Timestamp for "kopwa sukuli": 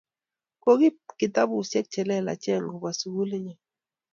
2.71-3.37